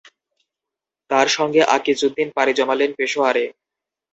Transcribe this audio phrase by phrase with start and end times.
[1.09, 3.45] তাঁর সঙ্গে আকিজউদ্দীন পাড়ি জমালেন পেশোয়ারে।